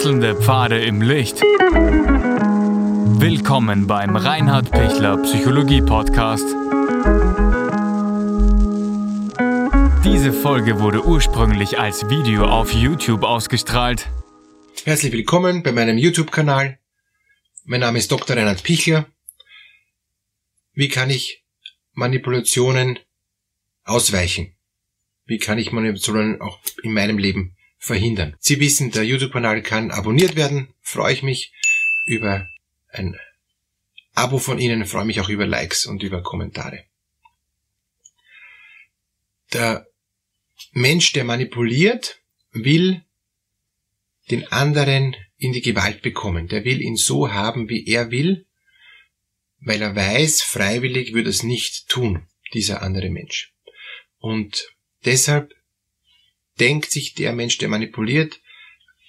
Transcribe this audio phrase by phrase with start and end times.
[0.00, 1.42] Wechselnde Pfade im Licht.
[3.20, 6.46] Willkommen beim Reinhard Pichler Psychologie Podcast.
[10.02, 14.08] Diese Folge wurde ursprünglich als Video auf YouTube ausgestrahlt.
[14.84, 16.78] Herzlich willkommen bei meinem YouTube-Kanal.
[17.66, 18.38] Mein Name ist Dr.
[18.38, 19.04] Reinhard Pichler.
[20.72, 21.44] Wie kann ich
[21.92, 22.98] Manipulationen
[23.84, 24.56] ausweichen?
[25.26, 28.36] Wie kann ich Manipulationen auch in meinem Leben verhindern?
[28.38, 30.72] Sie wissen, der YouTube-Kanal kann abonniert werden.
[30.80, 31.52] Freue ich mich
[32.06, 32.46] über
[32.92, 33.18] ein
[34.14, 36.84] Abo von Ihnen, freue mich auch über Likes und über Kommentare.
[39.52, 39.86] Der
[40.72, 42.20] Mensch, der manipuliert,
[42.52, 43.02] will
[44.30, 46.48] den anderen in die Gewalt bekommen.
[46.48, 48.46] Der will ihn so haben, wie er will,
[49.60, 53.52] weil er weiß, freiwillig würde es nicht tun, dieser andere Mensch.
[54.18, 54.68] Und
[55.04, 55.54] deshalb
[56.60, 58.40] denkt sich der Mensch, der manipuliert,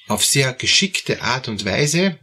[0.07, 2.19] auf sehr geschickte Art und Weise,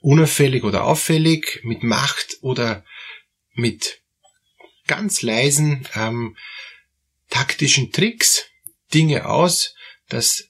[0.00, 2.84] unauffällig oder auffällig, mit Macht oder
[3.54, 4.00] mit
[4.86, 6.36] ganz leisen ähm,
[7.30, 8.46] taktischen Tricks
[8.92, 9.74] Dinge aus,
[10.08, 10.48] dass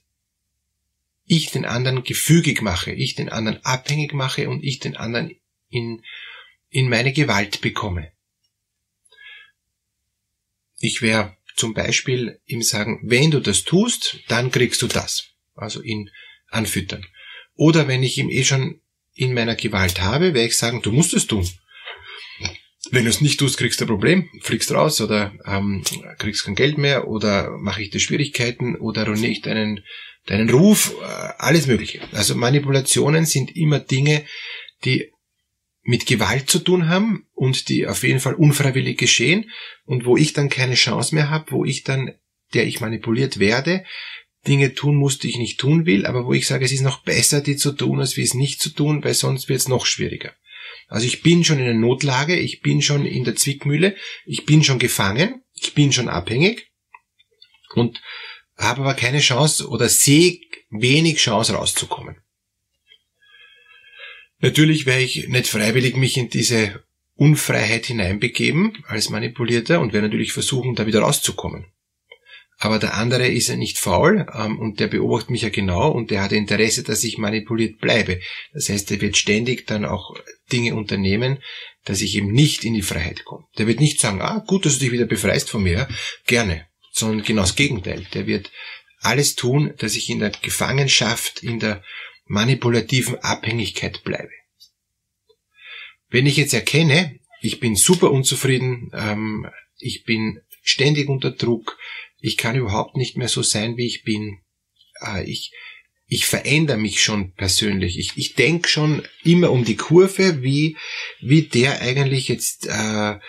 [1.25, 6.03] ich den anderen gefügig mache, ich den anderen abhängig mache und ich den anderen in,
[6.69, 8.11] in meine Gewalt bekomme.
[10.79, 15.29] Ich wäre zum Beispiel ihm sagen, wenn du das tust, dann kriegst du das.
[15.55, 16.09] Also ihn
[16.49, 17.05] anfüttern.
[17.55, 18.81] Oder wenn ich ihm eh schon
[19.13, 21.47] in meiner Gewalt habe, werde ich sagen, du musst es tun.
[22.91, 25.83] Wenn du es nicht tust, kriegst du ein Problem, fliegst raus oder ähm,
[26.17, 29.83] kriegst kein Geld mehr oder mache ich dir Schwierigkeiten oder ruiniere ich deinen,
[30.25, 31.05] deinen Ruf, äh,
[31.37, 32.01] alles Mögliche.
[32.11, 34.25] Also Manipulationen sind immer Dinge,
[34.83, 35.12] die
[35.83, 39.51] mit Gewalt zu tun haben und die auf jeden Fall unfreiwillig geschehen
[39.85, 42.13] und wo ich dann keine Chance mehr habe, wo ich dann,
[42.53, 43.83] der ich manipuliert werde,
[44.47, 47.03] Dinge tun muss, die ich nicht tun will, aber wo ich sage, es ist noch
[47.03, 49.85] besser, die zu tun, als wie es nicht zu tun, weil sonst wird es noch
[49.85, 50.33] schwieriger.
[50.87, 53.95] Also ich bin schon in einer Notlage, ich bin schon in der Zwickmühle,
[54.25, 56.71] ich bin schon gefangen, ich bin schon abhängig
[57.75, 58.01] und
[58.57, 60.39] habe aber keine Chance oder sehe
[60.69, 62.22] wenig Chance rauszukommen.
[64.43, 66.83] Natürlich werde ich nicht freiwillig mich in diese
[67.15, 71.67] Unfreiheit hineinbegeben als Manipulierter und werde natürlich versuchen, da wieder rauszukommen.
[72.57, 76.11] Aber der andere ist ja nicht faul ähm, und der beobachtet mich ja genau und
[76.11, 78.19] der hat Interesse, dass ich manipuliert bleibe.
[78.51, 80.13] Das heißt, er wird ständig dann auch
[80.51, 81.39] Dinge unternehmen,
[81.85, 83.45] dass ich eben nicht in die Freiheit komme.
[83.57, 85.87] Der wird nicht sagen, ah, gut, dass du dich wieder befreist von mir,
[86.27, 88.05] gerne, sondern genau das Gegenteil.
[88.13, 88.51] Der wird
[88.99, 91.81] alles tun, dass ich in der Gefangenschaft, in der
[92.25, 94.31] manipulativen Abhängigkeit bleibe.
[96.09, 99.47] Wenn ich jetzt erkenne, ich bin super unzufrieden, ähm,
[99.79, 101.77] ich bin ständig unter Druck,
[102.19, 104.39] ich kann überhaupt nicht mehr so sein, wie ich bin,
[105.01, 105.51] äh, ich,
[106.07, 107.97] ich verändere mich schon persönlich.
[107.97, 110.77] Ich, ich denke schon immer um die Kurve, wie,
[111.21, 113.19] wie der eigentlich jetzt äh,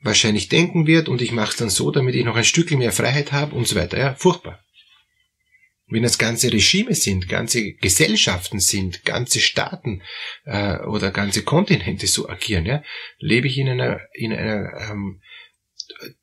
[0.00, 2.92] wahrscheinlich denken wird und ich mache es dann so, damit ich noch ein Stückchen mehr
[2.92, 3.96] Freiheit habe und so weiter.
[3.96, 4.63] Ja, furchtbar
[5.94, 10.02] wenn das ganze Regime sind, ganze Gesellschaften sind, ganze Staaten
[10.44, 12.82] äh, oder ganze Kontinente so agieren, ja,
[13.18, 15.22] lebe ich in einer, in einer ähm,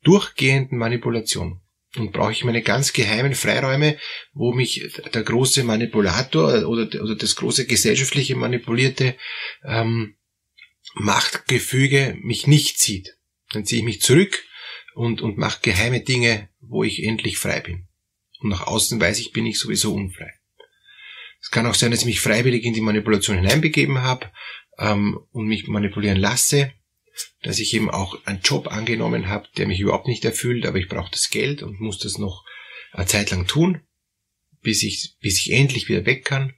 [0.02, 1.62] durchgehenden Manipulation.
[1.96, 3.98] Und brauche ich meine ganz geheimen Freiräume,
[4.34, 9.14] wo mich der große Manipulator oder, oder das große gesellschaftliche manipulierte
[9.64, 10.16] ähm,
[10.94, 13.16] Machtgefüge mich nicht zieht.
[13.52, 14.42] Dann ziehe ich mich zurück
[14.94, 17.88] und, und mache geheime Dinge, wo ich endlich frei bin
[18.42, 20.32] und nach außen weiß ich, bin ich sowieso unfrei.
[21.40, 24.30] Es kann auch sein, dass ich mich freiwillig in die Manipulation hineinbegeben habe
[24.78, 26.72] ähm, und mich manipulieren lasse,
[27.42, 30.88] dass ich eben auch einen Job angenommen habe, der mich überhaupt nicht erfüllt, aber ich
[30.88, 32.44] brauche das Geld und muss das noch
[32.92, 33.80] eine Zeit lang tun,
[34.60, 36.54] bis ich, bis ich endlich wieder weg kann.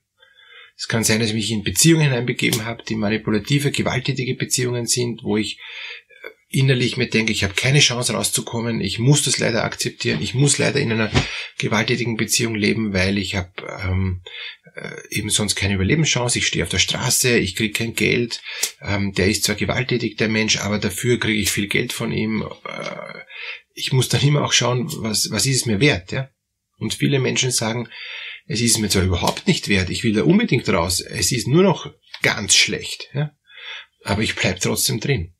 [0.76, 5.22] Es kann sein, dass ich mich in Beziehungen hineinbegeben habe, die manipulative, gewalttätige Beziehungen sind,
[5.22, 5.60] wo ich
[6.54, 10.59] innerlich mir denke, ich habe keine Chance rauszukommen, ich muss das leider akzeptieren, ich muss
[10.59, 11.10] leider in einer
[11.58, 13.50] gewalttätigen Beziehung leben, weil ich habe
[13.82, 14.23] ähm,
[14.76, 18.40] äh, eben sonst keine Überlebenschance, ich stehe auf der Straße, ich kriege kein Geld,
[18.81, 22.44] ähm, der ist zwar gewalttätig, der Mensch, aber dafür kriege ich viel Geld von ihm.
[22.69, 23.20] Äh,
[23.75, 26.31] ich muss dann immer auch schauen, was, was ist es mir wert, ja?
[26.78, 27.88] Und viele Menschen sagen,
[28.46, 31.62] es ist mir zwar überhaupt nicht wert, ich will da unbedingt raus, es ist nur
[31.62, 31.93] noch
[32.23, 33.32] ganz schlecht, ja?
[34.05, 35.33] aber ich bleib trotzdem drin.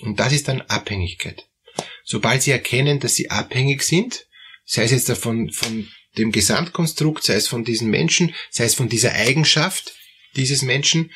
[0.00, 1.46] Und das ist dann Abhängigkeit.
[2.04, 4.26] Sobald Sie erkennen, dass Sie abhängig sind,
[4.64, 8.88] sei es jetzt davon, von dem Gesamtkonstrukt, sei es von diesen Menschen, sei es von
[8.88, 9.94] dieser Eigenschaft
[10.34, 11.12] dieses Menschen,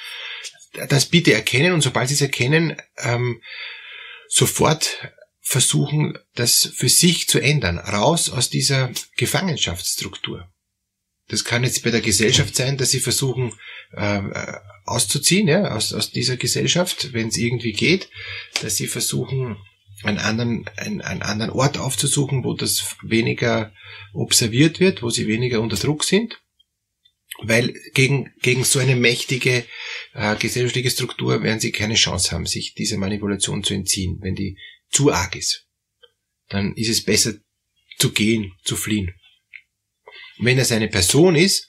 [0.89, 3.43] das bitte erkennen und sobald Sie es erkennen, ähm,
[4.29, 10.49] sofort versuchen, das für sich zu ändern, raus aus dieser Gefangenschaftsstruktur.
[11.31, 13.53] Das kann jetzt bei der Gesellschaft sein, dass sie versuchen
[13.93, 14.21] äh,
[14.85, 18.09] auszuziehen ja, aus, aus dieser Gesellschaft, wenn es irgendwie geht,
[18.63, 19.57] dass sie versuchen,
[20.03, 23.73] einen anderen, einen, einen anderen Ort aufzusuchen, wo das weniger
[24.13, 26.41] observiert wird, wo sie weniger unter Druck sind.
[27.43, 29.65] Weil gegen, gegen so eine mächtige
[30.15, 34.59] äh, gesellschaftliche Struktur werden sie keine Chance haben, sich dieser Manipulation zu entziehen, wenn die
[34.91, 35.67] zu arg ist.
[36.49, 37.35] Dann ist es besser
[37.99, 39.15] zu gehen, zu fliehen.
[40.41, 41.69] Wenn es eine Person ist,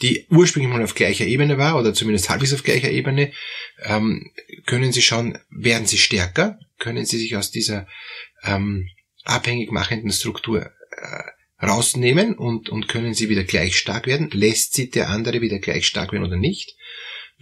[0.00, 3.32] die ursprünglich mal auf gleicher Ebene war, oder zumindest halbwegs auf gleicher Ebene,
[3.84, 4.30] ähm,
[4.66, 7.86] können sie schauen, werden sie stärker, können sie sich aus dieser
[8.42, 8.88] ähm,
[9.24, 14.90] abhängig machenden Struktur äh, rausnehmen und, und können sie wieder gleich stark werden, lässt sie
[14.90, 16.76] der andere wieder gleich stark werden oder nicht.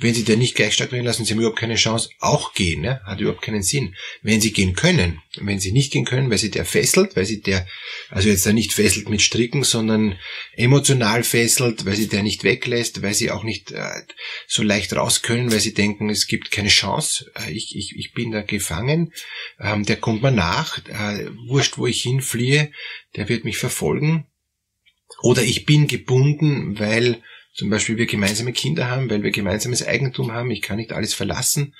[0.00, 2.80] Wenn sie da nicht gleich stark werden lassen, sie haben überhaupt keine Chance, auch gehen,
[2.80, 3.00] ne?
[3.04, 3.94] hat überhaupt keinen Sinn.
[4.22, 7.42] Wenn sie gehen können, wenn sie nicht gehen können, weil sie der fesselt, weil sie
[7.42, 7.66] der,
[8.08, 10.18] also jetzt da nicht fesselt mit Stricken, sondern
[10.54, 14.02] emotional fesselt, weil sie der nicht weglässt, weil sie auch nicht äh,
[14.48, 18.12] so leicht raus können, weil sie denken, es gibt keine Chance, äh, ich, ich, ich
[18.12, 19.12] bin da gefangen,
[19.60, 22.72] ähm, der kommt mir nach, äh, wurscht, wo ich hinfliehe,
[23.16, 24.26] der wird mich verfolgen.
[25.22, 30.32] Oder ich bin gebunden, weil zum Beispiel wir gemeinsame Kinder haben, weil wir gemeinsames Eigentum
[30.32, 31.74] haben, ich kann nicht alles verlassen.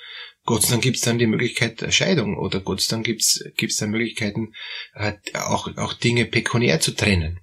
[0.44, 3.22] Gott sei Dank gibt es dann die Möglichkeit der Scheidung oder Gott sei Dank gibt
[3.22, 4.52] es dann Möglichkeiten,
[4.94, 7.40] äh, auch, auch Dinge pekuniär zu trennen.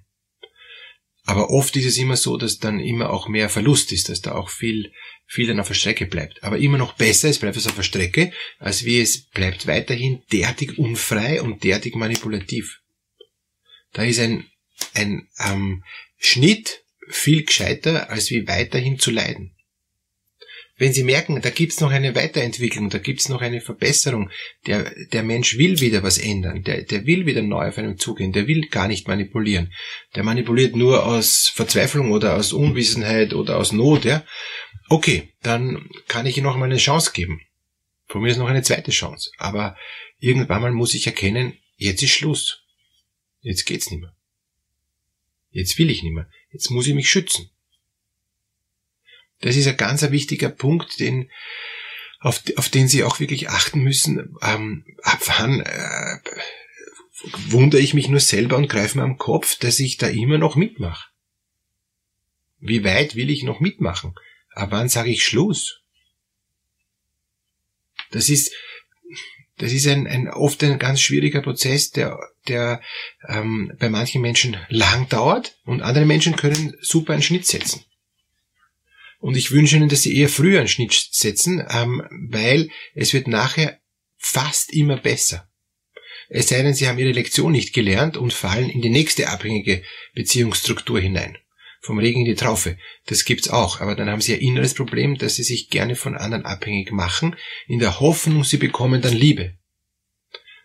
[1.24, 4.34] Aber oft ist es immer so, dass dann immer auch mehr Verlust ist, dass da
[4.34, 4.92] auch viel,
[5.26, 6.42] viel dann auf der Strecke bleibt.
[6.42, 10.22] Aber immer noch besser, es bleibt es auf der Strecke, als wie es bleibt weiterhin
[10.32, 12.80] derartig unfrei und derartig manipulativ.
[13.92, 14.46] Da ist ein,
[14.94, 15.84] ein ähm,
[16.16, 19.54] Schnitt viel gescheiter, als wie weiterhin zu leiden.
[20.80, 24.30] Wenn Sie merken, da gibt's noch eine Weiterentwicklung, da gibt's noch eine Verbesserung,
[24.68, 28.32] der, der Mensch will wieder was ändern, der, der will wieder neu auf einem zugehen,
[28.32, 29.72] der will gar nicht manipulieren.
[30.14, 34.24] Der manipuliert nur aus Verzweiflung oder aus Unwissenheit oder aus Not, ja.
[34.88, 37.40] Okay, dann kann ich ihm noch mal eine Chance geben.
[38.06, 39.32] Von mir ist noch eine zweite Chance.
[39.36, 39.76] Aber
[40.20, 42.62] irgendwann mal muss ich erkennen, jetzt ist Schluss.
[43.40, 44.14] Jetzt geht's nicht mehr.
[45.50, 46.28] Jetzt will ich nicht mehr.
[46.50, 47.50] Jetzt muss ich mich schützen.
[49.40, 51.30] Das ist ein ganz wichtiger Punkt, den,
[52.20, 54.36] auf, auf den Sie auch wirklich achten müssen.
[54.42, 56.18] Ähm, ab wann äh,
[57.48, 60.56] wundere ich mich nur selber und greife mir am Kopf, dass ich da immer noch
[60.56, 61.08] mitmache.
[62.60, 64.14] Wie weit will ich noch mitmachen?
[64.50, 65.80] Ab wann sage ich Schluss?
[68.10, 68.52] Das ist,
[69.58, 72.80] das ist ein, ein oft ein ganz schwieriger Prozess, der, der
[73.28, 77.84] ähm, bei manchen Menschen lang dauert und andere Menschen können super einen Schnitt setzen.
[79.20, 83.26] Und ich wünsche Ihnen, dass Sie eher früher einen Schnitt setzen, ähm, weil es wird
[83.26, 83.80] nachher
[84.16, 85.48] fast immer besser.
[86.28, 89.82] Es sei denn, Sie haben Ihre Lektion nicht gelernt und fallen in die nächste abhängige
[90.14, 91.38] Beziehungsstruktur hinein.
[91.80, 92.76] Vom Regen in die Traufe.
[93.06, 93.80] Das gibt's auch.
[93.80, 97.36] Aber dann haben Sie ein inneres Problem, dass Sie sich gerne von anderen abhängig machen,
[97.66, 99.56] in der Hoffnung, Sie bekommen dann Liebe.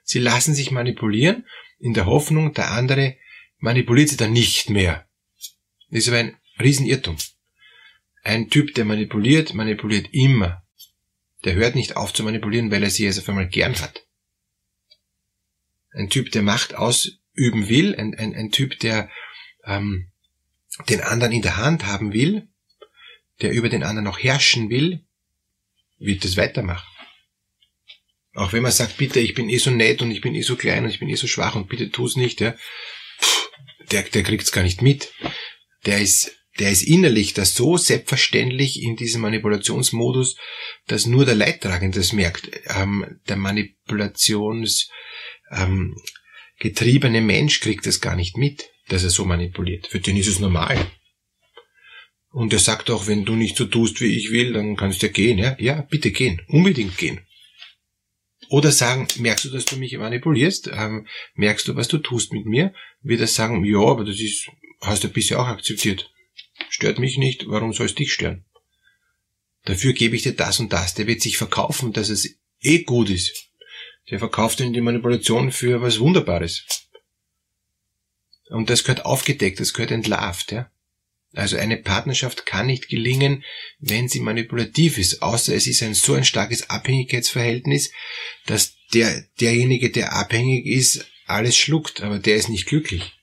[0.04, 1.46] Sie lassen sich manipulieren,
[1.80, 3.18] in der Hoffnung, der andere
[3.60, 5.08] manipuliert Sie dann nicht mehr.
[5.90, 7.18] Das ist aber ein Riesenirrtum.
[8.24, 10.64] Ein Typ, der manipuliert, manipuliert immer.
[11.44, 14.08] Der hört nicht auf zu manipulieren, weil er sie jetzt auf einmal gern hat.
[15.92, 19.10] Ein Typ, der Macht ausüben will, ein, ein, ein Typ, der
[19.66, 20.12] ähm,
[20.90, 22.48] den anderen in der Hand haben will,
[23.42, 25.06] der über den anderen noch herrschen will,
[25.98, 26.88] wird das weitermachen.
[28.36, 30.56] Auch wenn man sagt, bitte, ich bin eh so nett und ich bin eh so
[30.56, 32.56] klein und ich bin eh so schwach und bitte tu's nicht, ja,
[33.92, 35.14] der, der kriegt's gar nicht mit.
[35.86, 40.38] Der ist der ist innerlich das so selbstverständlich in diesem Manipulationsmodus,
[40.88, 42.50] dass nur der Leidtragende das merkt.
[42.68, 44.90] Ähm, der Manipulations
[45.52, 45.96] ähm,
[46.62, 49.88] Mensch kriegt das gar nicht mit, dass er so manipuliert.
[49.88, 50.92] Für den ist es normal.
[52.32, 55.08] Und er sagt auch, wenn du nicht so tust, wie ich will, dann kannst du
[55.08, 55.38] ja gehen.
[55.38, 56.42] Ja, ja bitte gehen.
[56.48, 57.22] Unbedingt gehen.
[58.50, 60.70] Oder sagen, merkst du, dass du mich manipulierst?
[60.74, 62.74] Ähm, merkst du, was du tust mit mir?
[63.02, 64.50] Wird er sagen, ja, aber das ist,
[64.82, 66.12] hast du bisher auch akzeptiert.
[66.70, 68.46] Stört mich nicht, warum soll es dich stören?
[69.66, 70.94] Dafür gebe ich dir das und das.
[70.94, 73.50] Der wird sich verkaufen, dass es eh gut ist.
[74.10, 76.83] Der verkauft ihnen die Manipulation für was Wunderbares.
[78.54, 80.70] Und das gehört aufgedeckt, das gehört entlarvt, ja.
[81.36, 83.44] Also eine Partnerschaft kann nicht gelingen,
[83.80, 87.92] wenn sie manipulativ ist, außer es ist ein so ein starkes Abhängigkeitsverhältnis,
[88.46, 93.14] dass der, derjenige, der abhängig ist, alles schluckt, aber der ist nicht glücklich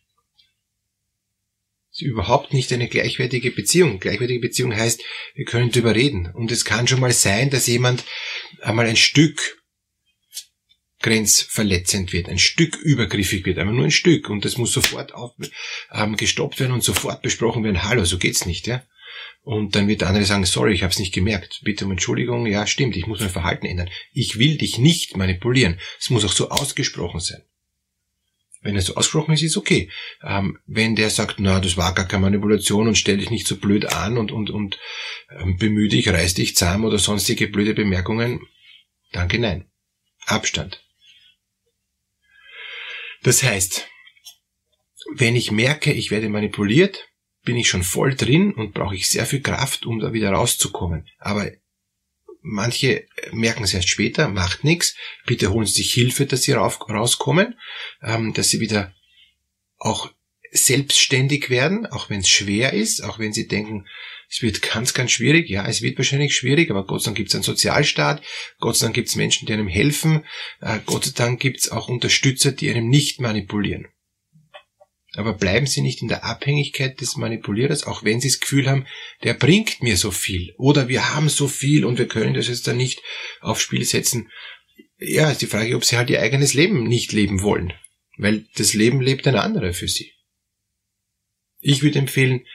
[2.01, 3.99] ist überhaupt nicht eine gleichwertige Beziehung.
[3.99, 5.03] Gleichwertige Beziehung heißt,
[5.35, 6.31] wir können darüber reden.
[6.33, 8.05] Und es kann schon mal sein, dass jemand
[8.61, 9.60] einmal ein Stück
[11.01, 15.33] grenzverletzend wird, ein Stück übergriffig wird, aber nur ein Stück und das muss sofort auf,
[15.93, 18.83] ähm, gestoppt werden und sofort besprochen werden, hallo, so geht's nicht, ja.
[19.43, 22.47] Und dann wird der andere sagen, sorry, ich habe es nicht gemerkt, bitte um Entschuldigung,
[22.47, 23.89] ja, stimmt, ich muss mein Verhalten ändern.
[24.13, 25.81] Ich will dich nicht manipulieren.
[25.99, 27.43] Es muss auch so ausgesprochen sein.
[28.63, 29.91] Wenn es so ausgesprochen ist, ist okay.
[30.23, 33.57] Ähm, wenn der sagt, na, das war gar keine Manipulation und stell dich nicht so
[33.57, 34.79] blöd an und, und, und
[35.31, 38.47] ähm, bemühe dich, reiß dich zahm oder sonstige blöde Bemerkungen,
[39.13, 39.71] danke, nein.
[40.27, 40.85] Abstand.
[43.23, 43.89] Das heißt,
[45.15, 47.09] wenn ich merke, ich werde manipuliert,
[47.45, 51.09] bin ich schon voll drin und brauche ich sehr viel Kraft, um da wieder rauszukommen.
[51.19, 51.51] Aber
[52.43, 54.95] manche merken es erst später, macht nichts.
[55.27, 57.59] Bitte holen Sie sich Hilfe, dass Sie rauskommen,
[58.03, 58.95] ähm, dass Sie wieder
[59.79, 60.13] auch
[60.53, 63.87] selbstständig werden, auch wenn es schwer ist, auch wenn Sie denken,
[64.31, 65.51] es wird ganz, ganz schwierig.
[65.51, 68.23] Ja, es wird wahrscheinlich schwierig, aber Gott sei Dank gibt es einen Sozialstaat,
[68.61, 70.25] Gott sei Dank gibt es Menschen, die einem helfen,
[70.61, 73.89] äh, Gott sei Dank gibt es auch Unterstützer, die einem nicht manipulieren.
[75.15, 78.87] Aber bleiben Sie nicht in der Abhängigkeit des Manipulierers, auch wenn Sie das Gefühl haben,
[79.25, 82.69] der bringt mir so viel oder wir haben so viel und wir können das jetzt
[82.69, 83.03] dann nicht
[83.41, 84.31] aufs Spiel setzen.
[84.99, 87.73] Ja, ist die Frage, ob Sie halt Ihr eigenes Leben nicht leben wollen,
[88.17, 90.13] weil das Leben lebt ein anderer für Sie.
[91.59, 92.47] Ich würde empfehlen,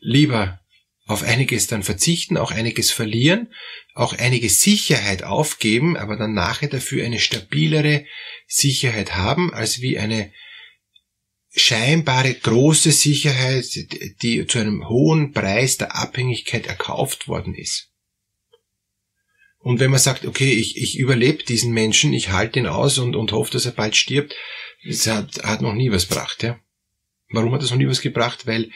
[0.00, 0.59] lieber
[1.10, 3.52] auf einiges dann verzichten, auch einiges verlieren,
[3.94, 8.06] auch einige Sicherheit aufgeben, aber dann nachher dafür eine stabilere
[8.46, 10.32] Sicherheit haben, als wie eine
[11.52, 13.66] scheinbare große Sicherheit,
[14.22, 17.88] die zu einem hohen Preis der Abhängigkeit erkauft worden ist.
[19.58, 23.14] Und wenn man sagt, okay, ich, ich überlebe diesen Menschen, ich halte ihn aus und,
[23.14, 24.34] und hoffe, dass er bald stirbt,
[24.86, 26.42] das hat, hat noch nie was gebracht.
[26.42, 26.58] Ja?
[27.28, 28.46] Warum hat das noch nie was gebracht?
[28.46, 28.70] Weil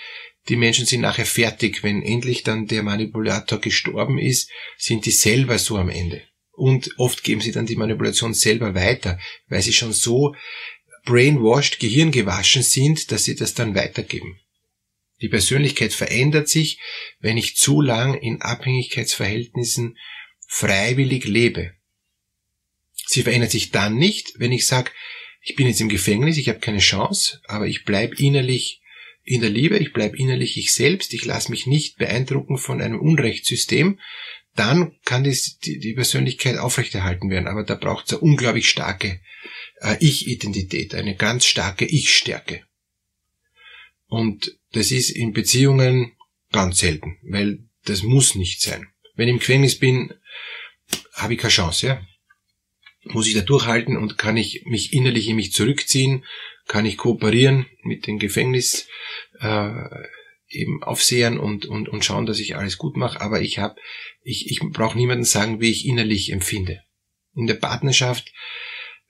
[0.48, 1.82] die Menschen sind nachher fertig.
[1.82, 6.22] Wenn endlich dann der Manipulator gestorben ist, sind die selber so am Ende.
[6.52, 10.34] Und oft geben sie dann die Manipulation selber weiter, weil sie schon so
[11.04, 14.38] brainwashed, gehirngewaschen sind, dass sie das dann weitergeben.
[15.20, 16.78] Die Persönlichkeit verändert sich,
[17.18, 19.96] wenn ich zu lang in Abhängigkeitsverhältnissen
[20.46, 21.72] freiwillig lebe.
[23.06, 24.90] Sie verändert sich dann nicht, wenn ich sage,
[25.40, 28.80] ich bin jetzt im Gefängnis, ich habe keine Chance, aber ich bleibe innerlich
[29.24, 33.00] in der Liebe, ich bleibe innerlich ich selbst, ich lasse mich nicht beeindrucken von einem
[33.00, 33.98] Unrechtssystem,
[34.54, 37.48] dann kann die, die Persönlichkeit aufrechterhalten werden.
[37.48, 39.20] Aber da braucht es eine unglaublich starke
[39.80, 42.62] äh, Ich-Identität, eine ganz starke Ich-Stärke.
[44.06, 46.12] Und das ist in Beziehungen
[46.52, 48.86] ganz selten, weil das muss nicht sein.
[49.16, 50.12] Wenn ich im Gefängnis bin,
[51.14, 52.06] habe ich keine Chance, ja.
[53.06, 56.24] Muss ich da durchhalten und kann ich mich innerlich in mich zurückziehen,
[56.66, 58.88] kann ich kooperieren mit den Gefängnis,
[59.40, 59.72] äh,
[60.48, 63.76] eben Aufsehern und, und, und schauen, dass ich alles gut mache, aber ich habe,
[64.22, 66.82] ich, ich brauche niemanden sagen, wie ich innerlich empfinde.
[67.34, 68.32] In der Partnerschaft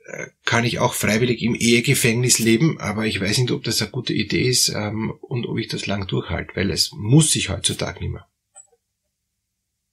[0.06, 3.90] äh, kann ich auch freiwillig im Ehegefängnis leben, aber ich weiß nicht, ob das eine
[3.90, 8.00] gute Idee ist ähm, und ob ich das lang durchhalte, weil es muss sich heutzutage
[8.00, 8.26] nicht mehr.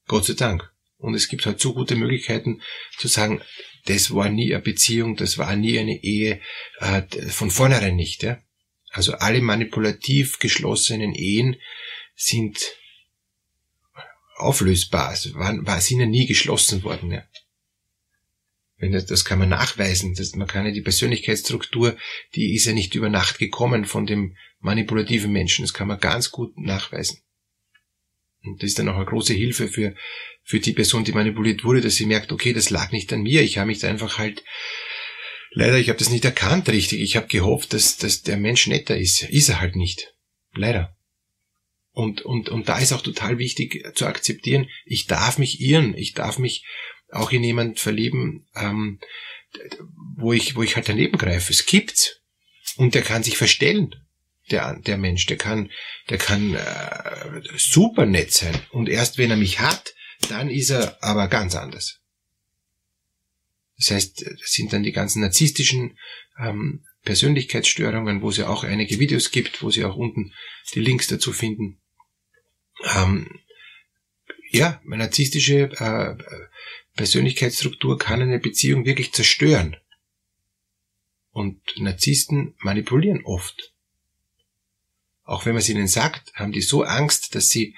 [0.08, 0.72] Gott sei Dank.
[0.98, 2.62] Und es gibt halt so gute Möglichkeiten
[2.98, 3.42] zu sagen,
[3.86, 6.40] das war nie eine Beziehung, das war nie eine Ehe,
[6.80, 8.24] äh, von vornherein nicht.
[8.24, 8.42] Ja?
[8.90, 11.56] Also alle manipulativ geschlossenen Ehen
[12.16, 12.60] sind
[14.36, 17.12] auflösbar, also waren, war, sind ja nie geschlossen worden.
[17.12, 17.24] Ja.
[18.78, 20.16] Wenn das, das kann man nachweisen.
[20.16, 21.96] Das, man kann ja die Persönlichkeitsstruktur,
[22.36, 25.64] die ist ja nicht über Nacht gekommen von dem manipulativen Menschen.
[25.64, 27.22] Das kann man ganz gut nachweisen.
[28.44, 29.96] Und das ist dann auch eine große Hilfe für,
[30.44, 33.42] für die Person, die manipuliert wurde, dass sie merkt, okay, das lag nicht an mir.
[33.42, 34.44] Ich habe mich da einfach halt
[35.54, 37.02] Leider, ich habe das nicht erkannt richtig.
[37.02, 39.24] Ich habe gehofft, dass, dass der Mensch netter ist.
[39.24, 40.14] Ist er halt nicht.
[40.54, 40.96] Leider.
[41.92, 46.14] Und, und, und da ist auch total wichtig zu akzeptieren, ich darf mich irren, ich
[46.14, 46.66] darf mich
[47.10, 49.02] auch in jemand verlieben, ähm,
[50.16, 51.52] wo ich, wo ich halt daneben greife.
[51.52, 52.22] Es gibt's.
[52.78, 53.94] Und der kann sich verstellen.
[54.52, 55.72] Der, der Mensch, der kann,
[56.10, 58.56] der kann äh, super nett sein.
[58.72, 59.94] Und erst wenn er mich hat,
[60.30, 62.00] dann ist er aber ganz anders.
[63.78, 65.98] Das heißt, das sind dann die ganzen narzisstischen
[66.38, 70.34] ähm, Persönlichkeitsstörungen, wo es ja auch einige Videos gibt, wo Sie auch unten
[70.76, 71.82] die Links dazu finden.
[72.96, 73.40] Ähm,
[74.52, 76.16] ja, eine narzisstische äh,
[76.96, 79.78] Persönlichkeitsstruktur kann eine Beziehung wirklich zerstören.
[81.32, 83.71] Und Narzissten manipulieren oft.
[85.32, 87.76] Auch wenn man es ihnen sagt, haben die so Angst, dass sie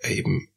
[0.00, 0.50] äh, eben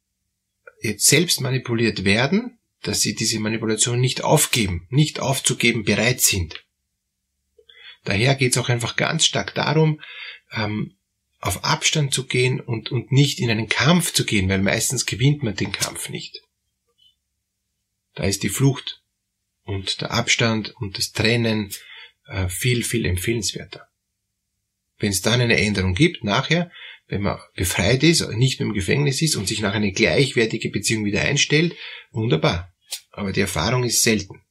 [0.81, 6.63] jetzt selbst manipuliert werden dass sie diese Manipulation nicht aufgeben, nicht aufzugeben bereit sind.
[8.05, 10.01] Daher geht es auch einfach ganz stark darum,
[10.53, 10.95] ähm,
[11.41, 15.43] auf Abstand zu gehen und, und nicht in einen Kampf zu gehen, weil meistens gewinnt
[15.43, 16.41] man den Kampf nicht.
[18.15, 19.01] Da ist die Flucht
[19.63, 21.73] und der Abstand und das Trennen
[22.27, 23.88] äh, viel, viel empfehlenswerter.
[24.99, 26.71] Wenn es dann eine Änderung gibt, nachher,
[27.07, 31.05] wenn man befreit ist, nicht mehr im Gefängnis ist und sich nach eine gleichwertige Beziehung
[31.05, 31.75] wieder einstellt,
[32.11, 32.73] wunderbar.
[33.11, 34.41] Aber die Erfahrung ist selten.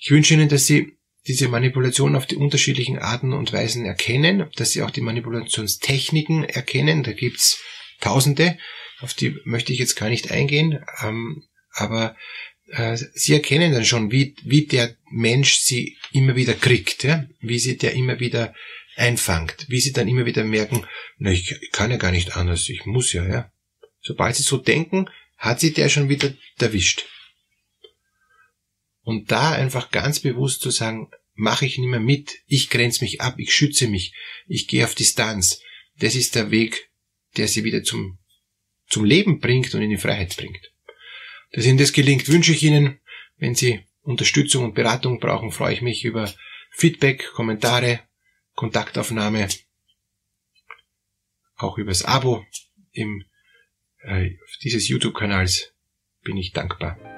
[0.00, 0.96] Ich wünsche Ihnen, dass Sie
[1.26, 7.02] diese Manipulation auf die unterschiedlichen Arten und Weisen erkennen, dass Sie auch die Manipulationstechniken erkennen.
[7.02, 7.62] Da gibt's
[8.00, 8.56] Tausende,
[9.00, 12.16] auf die möchte ich jetzt gar nicht eingehen, ähm, aber
[12.70, 17.26] äh, Sie erkennen dann schon, wie, wie der Mensch Sie immer wieder kriegt, ja?
[17.40, 18.54] wie Sie der immer wieder
[18.96, 20.86] einfangt, wie Sie dann immer wieder merken,
[21.18, 23.52] na, ich kann ja gar nicht anders, ich muss ja, ja.
[24.00, 27.06] Sobald Sie so denken, hat Sie der schon wieder erwischt.
[29.02, 33.20] Und da einfach ganz bewusst zu sagen, mache ich nicht mehr mit, ich grenze mich
[33.20, 34.12] ab, ich schütze mich,
[34.48, 35.62] ich gehe auf Distanz.
[35.98, 36.90] Das ist der Weg,
[37.36, 38.18] der sie wieder zum,
[38.88, 40.72] zum Leben bringt und in die Freiheit bringt.
[41.52, 43.00] Dass Ihnen das gelingt, wünsche ich Ihnen.
[43.36, 46.32] Wenn Sie Unterstützung und Beratung brauchen, freue ich mich über
[46.70, 48.00] Feedback, Kommentare,
[48.54, 49.48] Kontaktaufnahme,
[51.56, 52.44] auch übers Abo
[52.92, 53.24] im,
[54.00, 54.30] äh,
[54.62, 55.74] dieses YouTube-Kanals
[56.22, 57.17] bin ich dankbar.